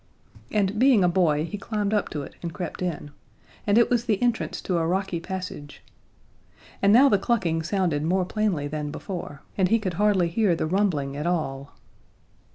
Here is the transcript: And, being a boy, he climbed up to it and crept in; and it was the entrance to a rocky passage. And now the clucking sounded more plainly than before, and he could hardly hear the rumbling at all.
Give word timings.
And, 0.49 0.79
being 0.79 1.03
a 1.03 1.07
boy, 1.07 1.45
he 1.45 1.59
climbed 1.59 1.93
up 1.93 2.09
to 2.09 2.23
it 2.23 2.33
and 2.41 2.51
crept 2.55 2.81
in; 2.81 3.11
and 3.67 3.77
it 3.77 3.91
was 3.91 4.05
the 4.05 4.19
entrance 4.19 4.59
to 4.61 4.79
a 4.79 4.87
rocky 4.87 5.19
passage. 5.19 5.83
And 6.81 6.91
now 6.91 7.07
the 7.07 7.19
clucking 7.19 7.61
sounded 7.61 8.01
more 8.01 8.25
plainly 8.25 8.67
than 8.67 8.89
before, 8.89 9.43
and 9.59 9.67
he 9.69 9.77
could 9.77 9.93
hardly 10.01 10.27
hear 10.27 10.55
the 10.55 10.65
rumbling 10.65 11.15
at 11.15 11.27
all. 11.27 11.75